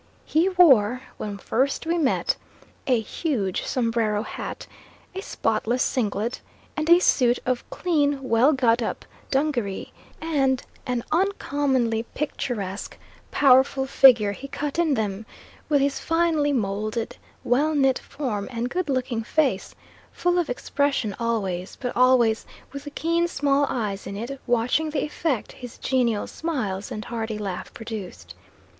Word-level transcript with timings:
He 0.25 0.49
wore, 0.49 1.03
when 1.17 1.37
first 1.37 1.85
we 1.85 1.99
met, 1.99 2.35
a 2.87 2.99
huge 2.99 3.63
sombrero 3.67 4.23
hat, 4.23 4.65
a 5.13 5.21
spotless 5.21 5.83
singlet, 5.83 6.41
and 6.75 6.89
a 6.89 6.97
suit 6.99 7.37
of 7.45 7.69
clean, 7.69 8.17
well 8.23 8.51
got 8.51 8.81
up 8.81 9.05
dungaree, 9.29 9.93
and 10.19 10.63
an 10.87 11.03
uncommonly 11.11 12.07
picturesque, 12.15 12.97
powerful 13.29 13.85
figure 13.85 14.31
he 14.31 14.47
cut 14.47 14.79
in 14.79 14.95
them, 14.95 15.27
with 15.69 15.81
his 15.81 15.99
finely 15.99 16.51
moulded, 16.51 17.17
well 17.43 17.75
knit 17.75 17.99
form 17.99 18.47
and 18.51 18.71
good 18.71 18.89
looking 18.89 19.21
face, 19.21 19.75
full 20.11 20.39
of 20.39 20.49
expression 20.49 21.15
always, 21.19 21.75
but 21.79 21.95
always 21.95 22.47
with 22.73 22.85
the 22.85 22.89
keen 22.89 23.27
small 23.27 23.67
eyes 23.69 24.07
in 24.07 24.17
it 24.17 24.41
watching 24.47 24.89
the 24.89 25.03
effect 25.05 25.51
his 25.51 25.77
genial 25.77 26.25
smiles 26.25 26.91
and 26.91 27.05
hearty 27.05 27.37
laugh 27.37 27.71
produced. 27.71 28.33